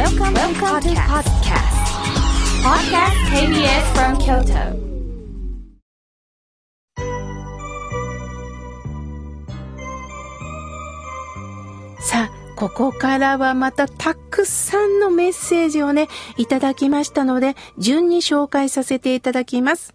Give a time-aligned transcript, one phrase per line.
[0.00, 0.40] Welcome, to
[0.80, 1.76] to podcast.
[2.64, 4.56] Podcast KBS from Kyoto.
[12.00, 16.08] さあ、ここからはまたたくさんのメッセージをね、
[16.38, 19.92] いただきましたので、順に紹介させていただきます。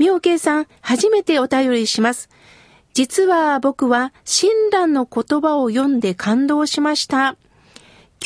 [0.00, 2.30] 妙慶さん、初めてお便りします。
[2.94, 7.36] 実は僕は親鸞の言葉を読んで感動しました。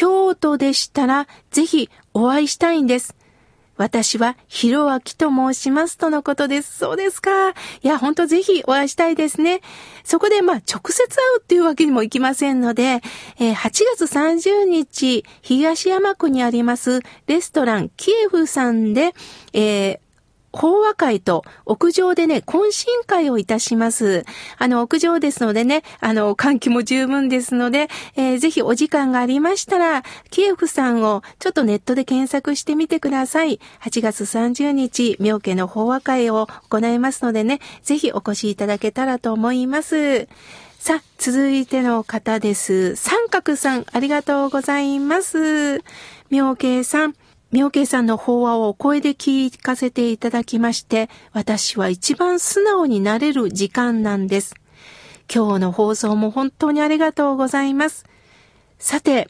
[0.00, 3.14] 京都でしたらぜひお会いしたいんです。
[3.76, 6.78] 私はひろあきと申しますとのことです。
[6.78, 7.50] そうですか。
[7.50, 9.60] いや、ほんとぜひお会いしたいですね。
[10.02, 13.02] そこでまあ直接会うっていうわけにもいきませんので、
[13.38, 19.12] えー8月30日、東山区にありますレストランキエフさんで、
[19.52, 20.00] えー
[20.52, 24.24] 法話会と屋上でね、懇親会をいたします。
[24.58, 33.60] あの、屋上ですのでね、あの、換気も十分ですので、えーぜひお時間がありましたら、キエフさんをちょっとネットで検索してみてください。
[33.82, 40.26] 8月30日、妙家の法話会を行いますのでね、ぜひお越しいただけたらと思います。
[40.78, 42.96] さあ、続いての方です。
[42.96, 45.82] 三角さん、ありがとうございます。
[46.30, 47.14] 妙慶さん、
[47.52, 54.54] 妙慶さんの法話をお声で聞かせていただきまして、私は一番素直になれる時間なんです。
[55.32, 58.04] 今日の放送も本当にありがとうございます。
[58.78, 59.28] さて、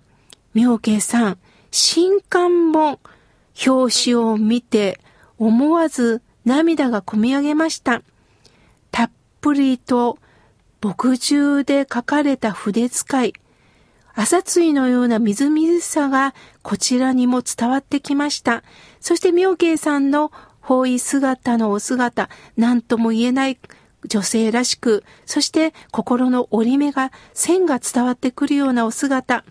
[0.52, 1.38] 妙慶さん、
[1.70, 2.98] 新刊本、
[3.66, 5.00] 表紙を見て
[5.38, 8.02] 思わず涙がこみ上げました。
[8.90, 9.10] たっ
[9.40, 10.18] ぷりと
[10.82, 13.32] 墨汁で書かれた筆使い、
[14.20, 18.62] 朝露のようなみずみずしさがこちらにも伝わってきました。
[19.00, 23.58] そして妙慶さんの包囲姿のお姿、何とも言えない
[24.04, 29.42] 女性らしく、そして心の折り目が線が伝わってくるようなお姿。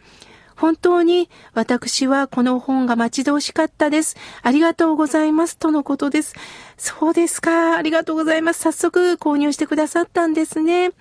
[0.55, 4.17] 本当に私はこの本が待ち遠しかったです。
[4.43, 5.57] ありがとうございます。
[5.57, 6.35] とのことです。
[6.77, 7.75] そうですか。
[7.75, 8.59] ありがとうございます。
[8.59, 10.91] 早速購入してくださったんですね。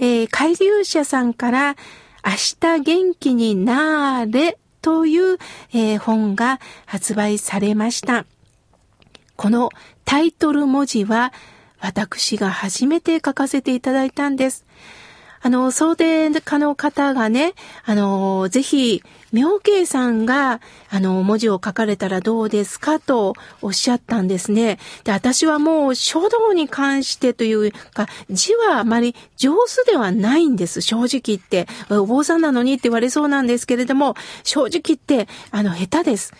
[0.00, 1.76] えー、海流社さんから、
[2.24, 5.38] 明日元気になーれという、
[5.72, 8.26] えー本が発売されました。
[9.36, 9.70] この
[10.04, 11.32] タイトル文字は
[11.80, 14.64] 私が初めて書かせていただいたんです。
[15.44, 17.52] あの、想定家の方がね、
[17.84, 24.78] あの、ぜひ、妙慶さんが、あの、文字を書かれたらどうですかとおっしゃったんですね。
[25.04, 31.66] で、私はもう書道に関してというか、字はあまり上手ではないんです、正直言って。
[31.90, 36.32] お坊さんなのにって言われそうなんですけれども、正直言って、あの、下手です。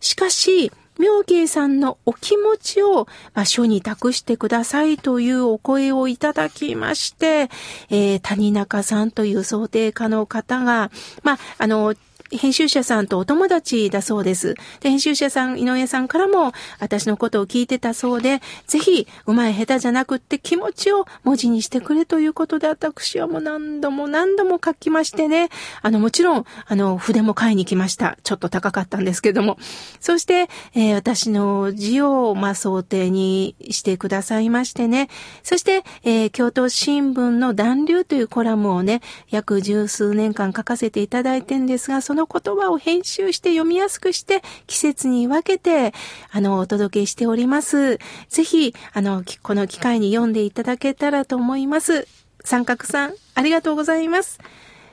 [0.00, 0.70] しかし、
[1.00, 7.48] 妙慶さんのお気持ちを、まあ、書に託してくださいというお声をいただきまして、
[7.88, 10.90] えー谷中さんという想定家の方が、
[11.22, 11.94] まあ、あの、
[12.30, 14.54] 編集者さんとお友達だそうです。
[14.80, 25.48] で、編集者さん、井上さんからも私のことを聞いてたそうで、ぜひ、うまい下手じゃなくって気持ちを文字にしてくれということで、私はもう何度も何度も書きましてね、
[25.82, 28.16] あの、もちろん、あの、筆も買いに来ました。
[28.22, 29.58] ちょっと高かったんですけども。
[30.00, 35.08] そして、えー私の字を、まあ、想定にしてくださいましてね。
[35.42, 45.94] そして、えー京都新聞の暖流というコラムをね、約十数年間書かせていただいてんですが、そのの言葉を編集して読みやすくして、季節に分けて、
[46.30, 47.98] あの、お届けしております。
[48.28, 52.06] ぜひ、あの、この機会に読んでいただけたらと思います。
[52.44, 54.38] 三角さん、ありがとうございます。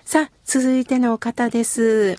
[0.05, 2.17] さあ、続いての方です。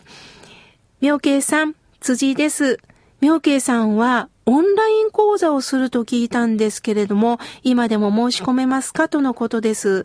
[1.00, 2.78] 妙慶さん、辻です。
[3.20, 9.08] 妙慶さんはオンライン講座をすると聞いたんですけれども、今でも申し込めますか？
[9.08, 10.04] とのことです。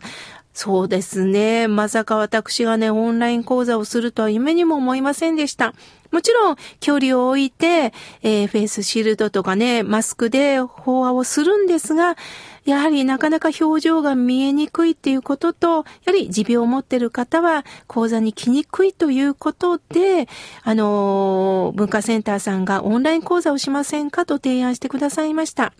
[0.56, 1.66] そうですね。
[1.66, 5.74] まさか私がね、オンライン講座をするとは夢にも思いませんでした。
[6.12, 7.92] もちろん、距離を置いて、
[8.22, 12.16] えーフェイスシールドとかね、マスクで法話をするんですが、
[12.64, 20.28] やはりなかなか表情が見えにくいっていうことと、やはり持病を持ってる方は講座に来にくいということで、
[20.62, 25.72] あのー文化センターさんがオンライン講座をしませんかと提案してくださいました。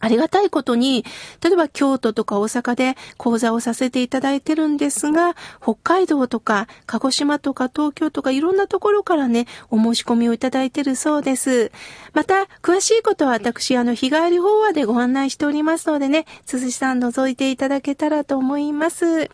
[0.00, 1.04] ありがたいことに、
[1.42, 11.70] 例えば京都とか大阪で講座をさせていただいてるんですが、北海道とか鹿児島とか東京とかいろんなところからね、お申し込みをいただいてるそうです。
[12.14, 19.30] また、詳しいことは私、あの、日帰り法話でご案内しておりますのでね、鈴木さん覗いていただけたらと思います。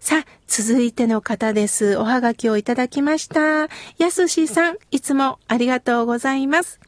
[0.00, 1.96] さあ、続いての方です。
[1.96, 3.68] おはがきをいただきました。
[3.98, 6.80] やすしさん、いつもありがとうございます。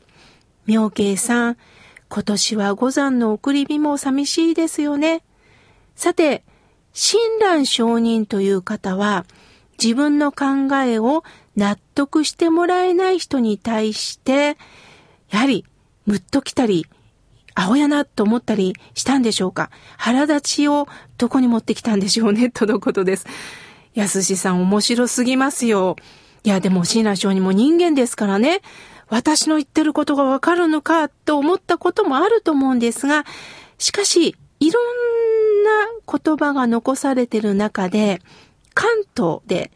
[0.67, 1.57] 妙慶さん、
[2.09, 5.23] 今年は五山の送り火も寂しいですよね。
[5.95, 6.43] さて、
[6.93, 9.27] 親鸞上人という方は、
[9.83, 11.23] 自分の考えを
[11.57, 14.57] 納得してもらえない人に対して、
[15.31, 15.65] やはり、
[16.07, 16.87] ムッときたり、
[17.55, 20.87] 青やなと思ったりしたんでしょうか腹立ちを
[21.19, 23.27] どこに持ってきたんでしょうね とのことです。
[23.95, 25.97] やすしさん面白すぎますよ。
[26.45, 28.61] いや、でも椎名翔にも人間ですからね。
[29.11, 33.25] 私の言ってることがわかるのかと思ったこともあると思うんですが、
[33.79, 38.21] しかし、いろんな言葉が残されてる中で、
[38.75, 39.71] 関東で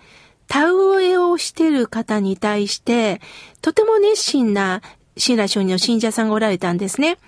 [0.49, 3.21] 田植えをしてる方に対して、
[3.63, 4.83] とても熱心な
[5.17, 7.19] 親鸞上人の信者さんがおられたんですね。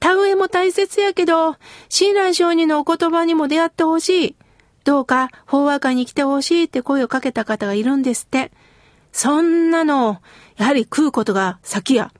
[0.00, 1.56] 田植えも大切やけど、
[1.88, 4.36] 親鸞上人のお言葉にも出会ってほしい。
[4.84, 8.50] どうか法話会に来てほしいって声をかけた方がいるんですって。
[9.14, 10.20] そんなの、
[10.56, 12.12] やはり食うことが先や。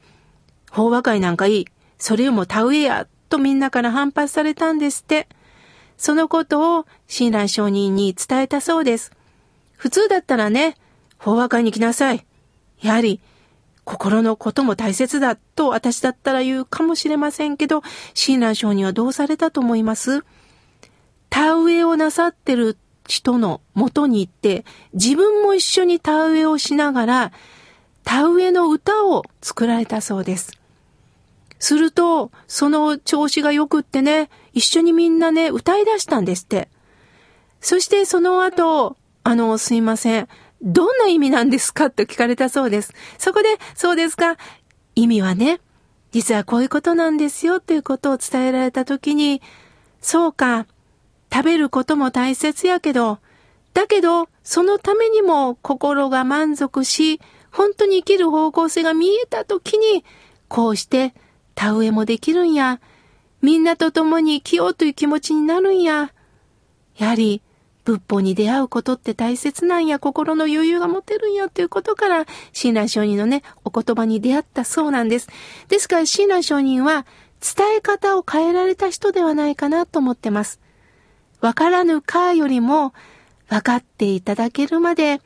[0.71, 1.67] 法話会なんかいい。
[1.99, 3.09] それよりも田植えや。
[3.29, 5.27] とみんなから反発されたんですって。
[5.97, 9.11] そのことを親鸞上人に伝えたそうです。
[9.77, 10.77] 普通だったらね、
[11.19, 12.25] 法話会に来なさい。
[12.81, 13.21] やはり、
[13.83, 17.83] 心のことも大切だと私だったら言うかもしれませんけど、
[18.15, 20.25] 親鸞上人はどうされたと思います？
[21.29, 27.33] 田植えをなさってる人の元に行って、自分も一緒に田植えをしながら、
[28.05, 30.53] 田植えの歌を作られたそうです。
[31.59, 36.69] すると、その調子が良くってね、一緒にみんなね、歌い出したんですって。
[37.61, 40.29] そしてその後、あの、すいません。
[40.63, 42.93] どんな意味なんですかと聞かれたそうです。
[43.19, 44.37] そこで、そうですか。
[44.95, 45.61] 意味はね、
[46.13, 49.43] 実はこういうことなんですよということを伝えられたときに、
[50.01, 50.67] そうか、
[51.35, 53.19] 食べることも大切やけど、
[53.73, 57.21] だけど、そのためにも心が満足し、
[57.51, 60.05] 本当に生きる方向性が見えたときに、
[60.47, 61.13] こうして
[61.57, 62.81] 田植えもできるんや。
[63.43, 66.13] みんなと共に生きようという気持ちになるんや。
[66.99, 67.43] やはり、
[67.85, 75.29] 仏法に出会うことって大切なんや、心の余裕が持てるんやということから、親鸞上人のね、お言葉に出会ったそうなんです。
[75.67, 77.07] ですから、親鸞上人は、
[77.41, 80.61] 伝え方を変えられた人ではないかなと思ってます。
[81.45, 82.95] わからぬかよりも、
[83.51, 85.21] 分かっていただけるまで、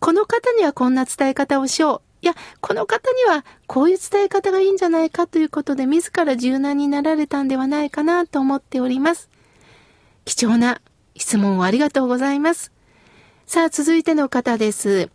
[0.00, 2.24] この方にはこんな伝え方をしよう。
[2.24, 9.30] いや、この方にはこういう伝え方がいいんじゃないかということで自ら柔軟になられたんではないかなと思っております。
[10.24, 10.80] 貴重な
[11.14, 12.72] 質問をありがとうございます。
[13.46, 15.08] さあ、続いての方です。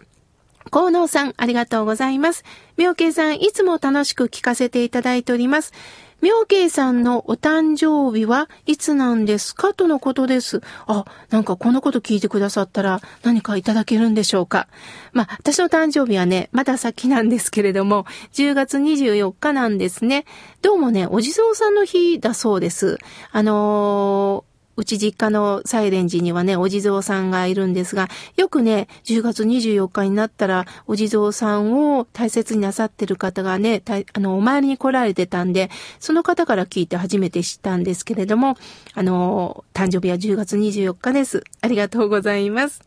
[0.71, 2.43] 河野さん、ありがとうございます。
[2.77, 5.73] 妙慶さん、いつも楽しく聞かせていただいております。
[6.21, 9.73] 妙慶さんのお誕生日はいつなんですか？
[9.73, 10.61] とのことです。
[10.87, 14.67] あ、なんかこのこと聞いてくださったら何かいただけるんでしょうか。
[15.13, 20.25] まあ、私の誕生日はね、まだ先なんですけれども、10月24日なんですね。
[20.61, 22.97] どうもね、お地蔵さんの日だそうです。
[23.31, 33.81] あのーうち実家のサイレン寺にはね、お地蔵さんがいるんですが、よくね、10月24日になったら、お地蔵さんを大切になさってる方がね、
[34.13, 35.69] あの、お参りに来られてたんで、
[35.99, 38.57] その方から聞いて初めて知ったんですけれども、
[38.93, 41.43] あの、誕生日は10月24日です。
[41.61, 42.81] ありがとうございます。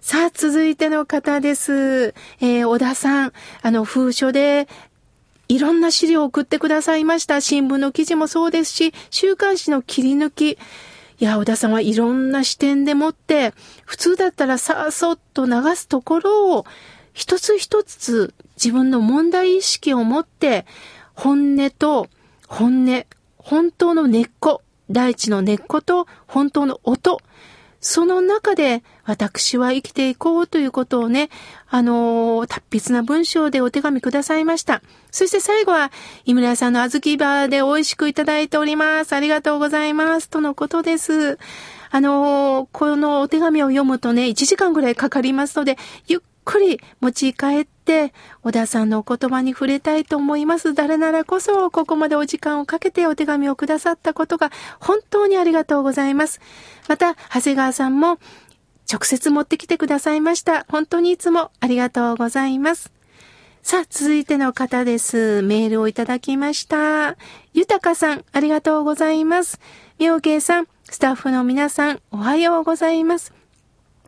[0.00, 2.14] さあ、続いての方です。
[2.40, 3.32] えー、小田さん、
[3.62, 4.66] あの、封書で、
[5.48, 7.40] いろんな資料を送ってくださいました。
[7.40, 10.58] 新聞の記事もそうですし、週刊誌の切り抜き、
[11.20, 13.52] いや、小田さんはいろんな視点でもって、
[13.84, 16.64] 普通だったらさあそっと流すところを、
[17.12, 20.64] 一つ一つ自分の問題意識を持って、
[21.14, 22.08] 本音と
[22.48, 23.04] 本音、
[23.36, 27.20] 本当の根っこ、大地の根っこと本当の音、
[27.80, 31.30] その中で私は生きていこうということをね、
[31.68, 34.82] あのー、達筆な文章でお手紙くださいました。
[35.10, 35.90] そして最後は、
[36.26, 39.14] 井村さんの小豆バーで美味しくいただいております。
[39.14, 40.28] ありがとうございます。
[40.28, 41.38] とのことです。
[41.90, 50.74] あのー、このお手紙を読むとね、1時間ぐらいかかりますので、ゆっくり持ち帰って、小田さんのお言葉に触れたいと思います。
[50.74, 56.40] 誰ならこそ、ここまでお時間をかけてお手紙をくださったことが、本当にありがとうございます。
[56.88, 58.18] また、長谷川さんも、
[58.92, 60.66] 直接持ってきてくださいました。
[60.68, 62.90] 本当にいつもありがとうございます。
[63.62, 65.42] さあ、続いての方です。
[65.42, 67.16] メールをいただきました。
[67.52, 69.60] ゆたかさん、ありがとうございます。
[69.98, 73.32] みょうけいさん、スタッフの皆さん、おはようございます。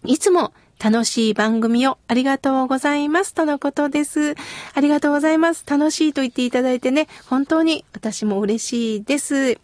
[0.04, 3.34] いつも楽しい番組をありがとうございます。
[3.34, 4.34] とのことです。
[4.74, 5.64] ありがとうございます。
[5.64, 9.60] 楽しいと言っていただいてね、本当に私も嬉しいです。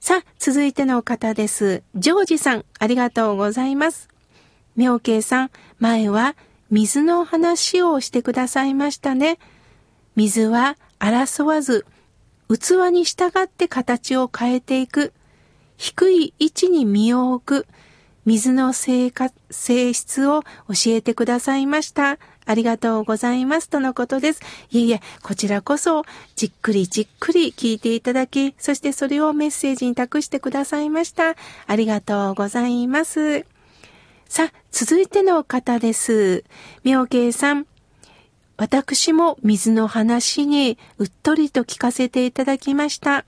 [0.00, 1.84] さあ、続いての方です。
[1.94, 4.08] ジョージさん、ありがとうございます。
[4.74, 6.34] 妙慶さん、前は
[6.72, 9.38] 水の話をしてくださいましたね。
[10.16, 11.86] 水は争わず、
[12.48, 15.12] 器に従って形を変えていく。
[15.76, 17.66] 低い位置に身を置く。
[18.28, 19.10] 水の性
[19.50, 20.48] 性質を教
[20.88, 22.18] えてくださいました。
[22.44, 23.70] ありがとうございます。
[23.70, 24.42] とのことです。
[24.70, 26.02] いえいえ、こちらこそ、
[26.36, 31.36] じっくりじっくり聞いていただき、そしてそれをメッセージに託してくださいました。
[31.66, 33.46] ありがとうございます。
[34.28, 36.44] さあ、続いての方です。
[36.84, 37.66] 妙慶さん。
[38.58, 43.24] 私も水の話にうっとりと聞かせていただきました。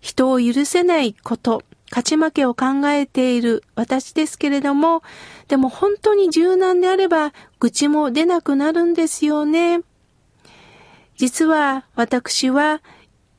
[0.00, 5.02] 人を許せないこと、勝ち負けを考えている私ですけれども、
[5.48, 9.80] でも本当に柔軟であれば愚痴も出なくなるんですよね。
[11.16, 12.82] 実は私は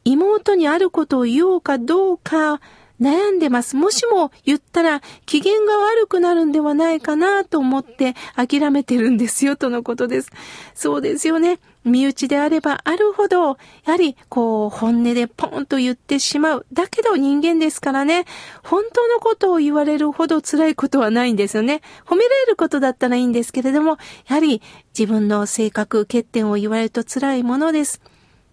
[0.05, 2.61] 妹にあることを言おうかどうか
[3.01, 3.75] 悩んでます。
[3.75, 10.31] もしも言ったら機嫌が悪くなるんではないかなと思って諦めてるんですよとのことです。
[10.73, 11.59] そうですよね。
[11.85, 16.65] 身内であればあるほど、やはりこう本音でポンと言ってしまう。
[16.73, 18.25] だけど人間ですからね、
[18.63, 21.81] 本当のことを言われるほど辛いことはないんですよね。
[22.05, 24.61] 褒められることだったらいいんですけれども、やはり
[24.97, 28.01] 自分の性格、欠点を言われると辛いものです。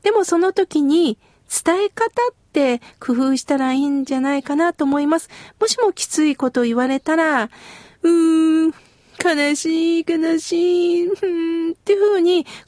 [0.02, 1.16] でもその時に
[1.64, 5.30] 伝え方って工夫したらいいんじゃないかなと思います。
[5.60, 7.50] もしもきついこと言われたら、
[8.02, 8.74] うーん、
[9.24, 11.08] 悲しい、悲しい、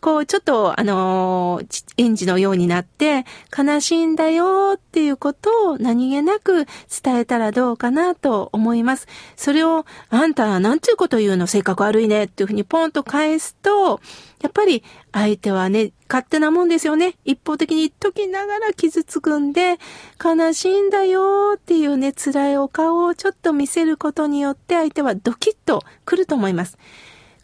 [0.00, 1.61] こう、ちょっと、あの、
[1.97, 3.25] 園児のようになって、
[3.57, 6.66] 悲しいんだよっていうことを何気なく
[7.02, 9.07] 伝えたらどうかなと思います。
[9.37, 11.47] それを、あんた、なんていうこと言うの？
[11.47, 14.00] 性格悪いねっていう風にポンと返すと、
[14.43, 17.14] やっぱり相手はね、勝手なもんですよね。
[17.25, 19.78] 一方的に言っときながら傷つくんで、
[20.23, 26.76] 悲しいんだよっていうね、辛いお顔をちょっと見せることによって相手はドキッと来ると思います。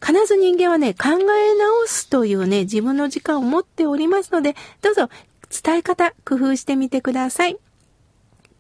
[0.05, 5.09] 必ず人間はね、考え直すというね、自分の時間を持っておりますので、どうぞ
[5.51, 7.59] 伝え方、工夫してみてください。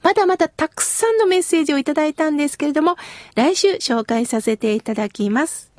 [0.03, 2.97] まだまだたくさんのメッセージをいただいたんですけれども、
[3.35, 5.70] 来週紹介させていただきます。